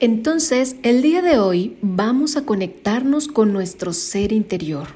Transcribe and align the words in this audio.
Entonces, 0.00 0.76
el 0.84 1.02
día 1.02 1.22
de 1.22 1.38
hoy 1.38 1.76
vamos 1.82 2.36
a 2.36 2.44
conectarnos 2.44 3.26
con 3.26 3.52
nuestro 3.52 3.92
ser 3.92 4.30
interior, 4.30 4.86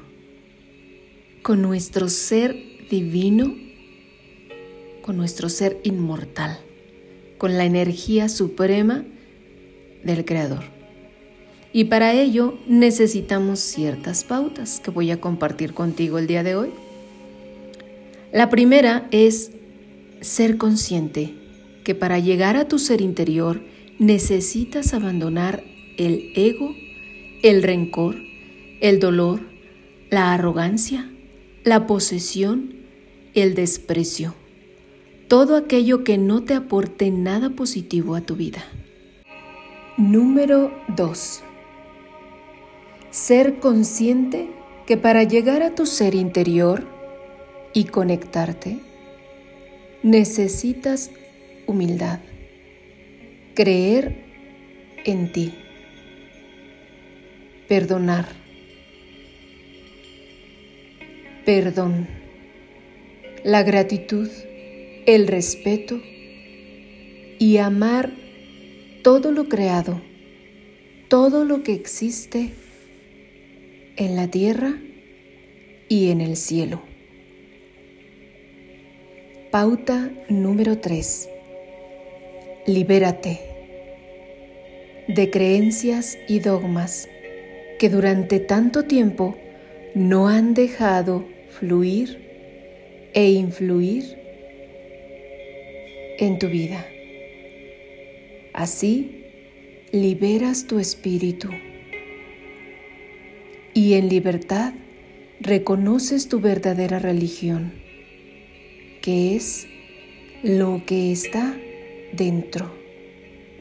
con 1.41 1.61
nuestro 1.61 2.07
ser 2.07 2.55
divino, 2.89 3.53
con 5.01 5.17
nuestro 5.17 5.49
ser 5.49 5.77
inmortal, 5.83 6.57
con 7.37 7.57
la 7.57 7.65
energía 7.65 8.29
suprema 8.29 9.03
del 10.05 10.23
Creador. 10.23 10.63
Y 11.73 11.85
para 11.85 12.13
ello 12.13 12.57
necesitamos 12.65 13.59
ciertas 13.59 14.23
pautas 14.23 14.79
que 14.79 14.91
voy 14.91 15.11
a 15.11 15.19
compartir 15.19 15.73
contigo 15.73 16.17
el 16.17 16.27
día 16.27 16.43
de 16.43 16.55
hoy. 16.55 16.69
La 18.31 18.49
primera 18.49 19.09
es 19.11 19.51
ser 20.21 20.57
consciente 20.57 21.33
que 21.83 21.93
para 21.93 22.19
llegar 22.19 22.55
a 22.55 22.69
tu 22.69 22.79
ser 22.79 23.01
interior 23.01 23.73
necesitas 24.05 24.93
abandonar 24.93 25.63
el 25.97 26.33
ego, 26.35 26.75
el 27.41 27.63
rencor, 27.63 28.17
el 28.81 28.99
dolor, 28.99 29.39
la 30.09 30.33
arrogancia, 30.33 31.09
la 31.63 31.87
posesión, 31.87 32.75
el 33.33 33.55
desprecio, 33.55 34.35
todo 35.29 35.55
aquello 35.55 36.03
que 36.03 36.17
no 36.17 36.43
te 36.43 36.53
aporte 36.53 37.11
nada 37.11 37.51
positivo 37.51 38.15
a 38.15 38.21
tu 38.21 38.35
vida. 38.35 38.63
Número 39.95 40.71
2. 40.97 41.41
Ser 43.09 43.59
consciente 43.59 44.49
que 44.85 44.97
para 44.97 45.23
llegar 45.23 45.63
a 45.63 45.75
tu 45.75 45.85
ser 45.85 46.13
interior 46.13 46.85
y 47.73 47.85
conectarte, 47.85 48.79
necesitas 50.03 51.09
humildad, 51.67 52.19
creer 53.53 54.15
en 55.05 55.31
ti, 55.31 55.53
perdonar, 57.67 58.27
perdón, 61.45 62.07
la 63.43 63.63
gratitud, 63.63 64.29
el 65.05 65.27
respeto 65.27 66.01
y 67.37 67.57
amar 67.57 68.11
todo 69.03 69.31
lo 69.31 69.49
creado, 69.49 70.01
todo 71.09 71.45
lo 71.45 71.61
que 71.61 71.73
existe 71.73 72.51
en 73.97 74.15
la 74.15 74.29
tierra 74.29 74.77
y 75.89 76.09
en 76.09 76.21
el 76.21 76.37
cielo. 76.37 76.81
Pauta 79.51 80.09
número 80.29 80.79
3. 80.79 81.32
Libérate 82.65 83.41
de 85.09 85.29
creencias 85.29 86.17
y 86.29 86.39
dogmas 86.39 87.09
que 87.77 87.89
durante 87.89 88.39
tanto 88.39 88.85
tiempo 88.85 89.35
no 89.95 90.29
han 90.29 90.53
dejado 90.53 91.25
fluir 91.49 93.11
e 93.13 93.31
influir 93.31 94.17
en 96.19 96.39
tu 96.39 96.47
vida. 96.47 96.87
Así 98.53 99.25
liberas 99.91 100.65
tu 100.65 100.79
espíritu 100.79 101.49
y 103.73 103.95
en 103.95 104.07
libertad 104.07 104.73
reconoces 105.41 106.29
tu 106.29 106.39
verdadera 106.39 106.97
religión, 106.99 107.73
que 109.01 109.35
es 109.35 109.67
lo 110.43 110.83
que 110.85 111.11
está 111.11 111.57
dentro 112.15 112.71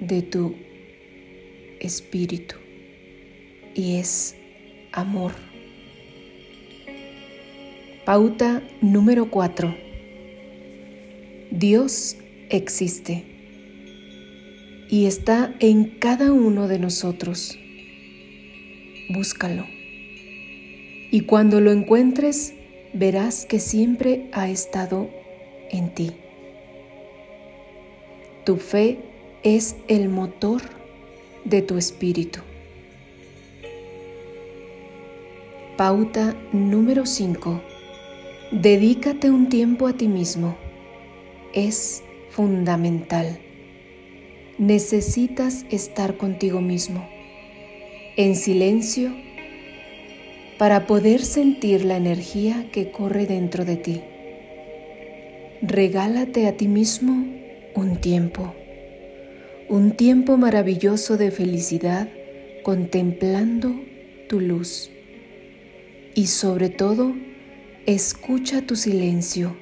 de 0.01 0.23
tu 0.23 0.55
espíritu 1.81 2.57
y 3.75 3.97
es 3.97 4.37
amor. 4.93 5.33
Pauta 8.05 8.63
número 8.81 9.31
4. 9.31 9.75
Dios 11.51 12.17
existe 12.51 13.25
y 14.89 15.07
está 15.07 15.55
en 15.61 15.85
cada 15.99 16.33
uno 16.33 16.69
de 16.69 16.79
nosotros. 16.79 17.59
Búscalo. 19.09 19.65
Y 21.11 21.21
cuando 21.23 21.61
lo 21.61 21.71
encuentres, 21.73 22.55
verás 22.93 23.47
que 23.47 23.61
siempre 23.61 24.29
ha 24.33 24.49
estado 24.49 25.11
en 25.71 25.95
ti. 25.95 26.13
Tu 28.45 28.57
fe 28.57 28.99
es 29.45 29.77
el 29.87 30.09
motor 30.09 30.63
de 31.45 31.63
tu 31.63 31.79
espíritu. 31.79 32.41
Pauta 35.77 36.35
número 36.53 37.07
5. 37.07 37.61
Dedícate 38.51 39.31
un 39.31 39.49
tiempo 39.49 39.87
a 39.87 39.93
ti 39.93 40.09
mismo. 40.09 40.57
Es 41.55 42.03
fundamental. 42.31 43.39
Necesitas 44.59 45.65
estar 45.71 46.17
contigo 46.17 46.61
mismo, 46.61 47.09
en 48.17 48.35
silencio, 48.35 49.15
para 50.59 50.89
poder 50.89 51.25
sentir 51.25 51.85
la 51.85 51.97
energía 51.97 52.69
que 52.73 52.91
corre 52.91 53.27
dentro 53.27 53.65
de 53.65 53.77
ti. 53.77 54.01
Regálate 55.63 56.49
a 56.49 56.57
ti 56.57 56.67
mismo 56.67 57.42
un 57.75 57.97
tiempo, 57.97 58.55
un 59.69 59.93
tiempo 59.93 60.37
maravilloso 60.37 61.17
de 61.17 61.31
felicidad 61.31 62.09
contemplando 62.63 63.75
tu 64.29 64.41
luz. 64.41 64.91
Y 66.15 66.27
sobre 66.27 66.69
todo, 66.69 67.15
escucha 67.87 68.63
tu 68.63 68.77
silencio, 68.77 69.57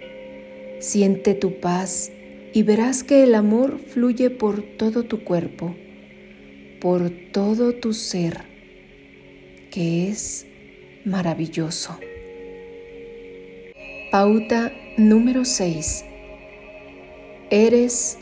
siente 0.81 1.35
tu 1.35 1.61
paz 1.61 2.11
y 2.53 2.63
verás 2.65 3.05
que 3.05 3.23
el 3.23 3.35
amor 3.35 3.79
fluye 3.79 4.31
por 4.31 4.63
todo 4.63 5.05
tu 5.05 5.23
cuerpo, 5.23 5.77
por 6.81 7.11
todo 7.33 7.75
tu 7.75 7.93
ser, 7.93 8.39
que 9.71 10.09
es 10.09 10.47
maravilloso. 11.05 11.99
Pauta 14.11 14.73
número 14.97 15.45
6 15.45 16.10
Eres 17.53 18.17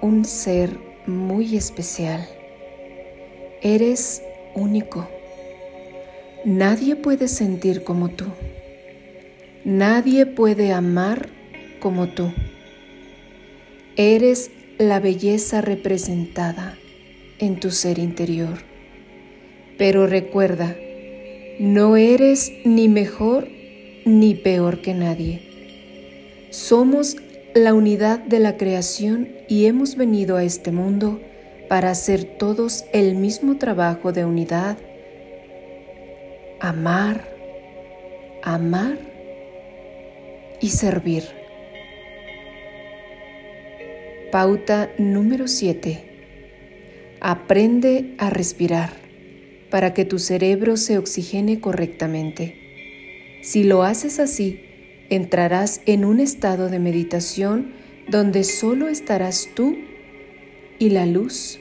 un 0.00 0.24
ser 0.24 0.76
muy 1.06 1.56
especial. 1.56 2.26
Eres 3.62 4.20
único. 4.56 5.08
Nadie 6.44 6.96
puede 6.96 7.28
sentir 7.28 7.84
como 7.84 8.08
tú. 8.08 8.24
Nadie 9.64 10.26
puede 10.26 10.72
amar 10.72 11.28
como 11.78 12.08
tú. 12.08 12.32
Eres 13.94 14.50
la 14.76 14.98
belleza 14.98 15.60
representada 15.60 16.76
en 17.38 17.60
tu 17.60 17.70
ser 17.70 18.00
interior. 18.00 18.58
Pero 19.78 20.08
recuerda, 20.08 20.76
no 21.60 21.96
eres 21.96 22.50
ni 22.64 22.88
mejor 22.88 23.46
ni 24.04 24.34
peor 24.34 24.82
que 24.82 24.94
nadie. 24.94 25.42
Somos 26.50 27.16
la 27.54 27.74
unidad 27.74 28.18
de 28.18 28.38
la 28.38 28.56
creación 28.56 29.28
y 29.46 29.66
hemos 29.66 29.96
venido 29.96 30.36
a 30.36 30.44
este 30.44 30.72
mundo 30.72 31.20
para 31.68 31.90
hacer 31.90 32.24
todos 32.24 32.84
el 32.92 33.14
mismo 33.14 33.58
trabajo 33.58 34.12
de 34.12 34.24
unidad, 34.24 34.78
amar, 36.60 37.28
amar 38.42 38.98
y 40.60 40.70
servir. 40.70 41.24
Pauta 44.30 44.90
número 44.96 45.46
7. 45.46 46.04
Aprende 47.20 48.14
a 48.16 48.30
respirar 48.30 48.90
para 49.70 49.92
que 49.92 50.06
tu 50.06 50.18
cerebro 50.18 50.78
se 50.78 50.96
oxigene 50.96 51.60
correctamente. 51.60 53.40
Si 53.42 53.62
lo 53.62 53.82
haces 53.82 54.18
así, 54.20 54.71
entrarás 55.14 55.82
en 55.84 56.06
un 56.06 56.20
estado 56.20 56.70
de 56.70 56.78
meditación 56.78 57.72
donde 58.08 58.44
solo 58.44 58.88
estarás 58.88 59.50
tú 59.54 59.76
y 60.78 60.88
la 60.88 61.04
luz 61.04 61.60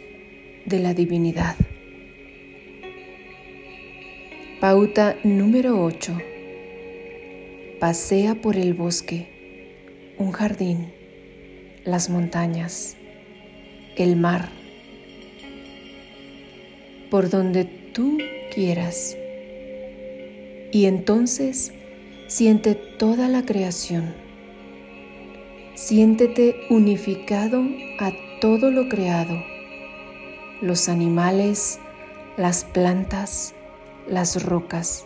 de 0.65 0.79
la 0.79 0.93
divinidad. 0.93 1.57
Pauta 4.61 5.17
número 5.25 5.83
8. 5.83 6.17
Pasea 7.81 8.35
por 8.35 8.55
el 8.55 8.73
bosque, 8.73 10.15
un 10.17 10.31
jardín, 10.31 10.93
las 11.83 12.09
montañas, 12.09 12.95
el 13.97 14.15
mar, 14.15 14.47
por 17.09 17.29
donde 17.29 17.65
tú 17.65 18.17
quieras. 18.53 19.17
Y 20.71 20.85
entonces 20.85 21.73
Siente 22.31 22.75
toda 22.75 23.27
la 23.27 23.45
creación. 23.45 24.15
Siéntete 25.75 26.55
unificado 26.69 27.61
a 27.99 28.13
todo 28.39 28.71
lo 28.71 28.87
creado, 28.87 29.35
los 30.61 30.87
animales, 30.87 31.77
las 32.37 32.63
plantas, 32.63 33.53
las 34.07 34.45
rocas. 34.45 35.05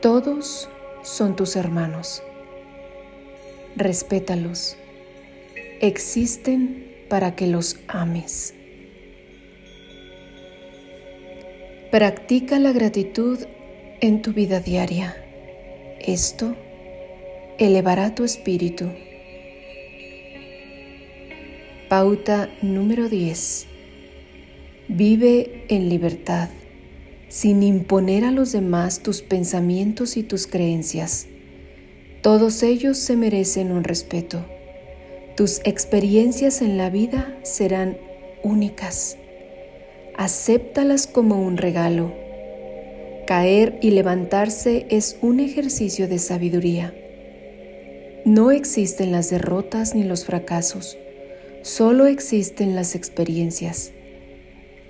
Todos 0.00 0.70
son 1.02 1.36
tus 1.36 1.54
hermanos. 1.54 2.22
Respétalos. 3.76 4.78
Existen 5.82 6.96
para 7.10 7.36
que 7.36 7.46
los 7.46 7.78
ames. 7.88 8.54
Practica 11.90 12.58
la 12.58 12.72
gratitud 12.72 13.38
en 14.00 14.22
tu 14.22 14.32
vida 14.32 14.60
diaria. 14.60 15.27
Esto 16.00 16.56
elevará 17.58 18.14
tu 18.14 18.24
espíritu. 18.24 18.90
Pauta 21.88 22.50
número 22.62 23.08
10. 23.08 23.66
Vive 24.88 25.64
en 25.68 25.88
libertad, 25.88 26.48
sin 27.28 27.62
imponer 27.62 28.24
a 28.24 28.30
los 28.30 28.52
demás 28.52 29.00
tus 29.00 29.22
pensamientos 29.22 30.16
y 30.16 30.22
tus 30.22 30.46
creencias. 30.46 31.26
Todos 32.22 32.62
ellos 32.62 32.98
se 32.98 33.16
merecen 33.16 33.72
un 33.72 33.84
respeto. 33.84 34.44
Tus 35.36 35.60
experiencias 35.64 36.62
en 36.62 36.76
la 36.76 36.90
vida 36.90 37.36
serán 37.42 37.96
únicas 38.42 39.18
acéptalas 40.18 41.06
como 41.06 41.40
un 41.40 41.56
regalo. 41.56 42.12
Caer 43.28 43.78
y 43.82 43.90
levantarse 43.90 44.86
es 44.88 45.18
un 45.20 45.38
ejercicio 45.38 46.08
de 46.08 46.18
sabiduría. 46.18 46.94
No 48.24 48.50
existen 48.50 49.12
las 49.12 49.28
derrotas 49.28 49.94
ni 49.94 50.02
los 50.02 50.24
fracasos, 50.24 50.96
solo 51.60 52.06
existen 52.06 52.74
las 52.74 52.94
experiencias. 52.94 53.92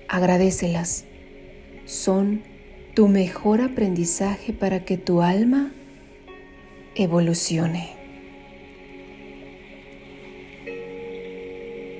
Agradecelas. 0.06 1.04
Son 1.84 2.44
tu 2.94 3.08
mejor 3.08 3.60
aprendizaje 3.60 4.52
para 4.52 4.84
que 4.84 4.96
tu 4.98 5.20
alma 5.20 5.72
evolucione. 6.94 7.88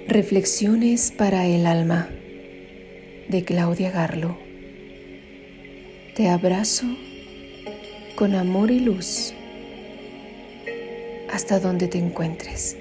Reflexiones 0.06 1.10
para 1.10 1.46
el 1.46 1.66
alma 1.66 2.08
de 3.28 3.42
Claudia 3.42 3.90
Garlo. 3.90 4.47
Te 6.18 6.28
abrazo 6.28 6.84
con 8.16 8.34
amor 8.34 8.72
y 8.72 8.80
luz 8.80 9.32
hasta 11.32 11.60
donde 11.60 11.86
te 11.86 11.98
encuentres. 11.98 12.76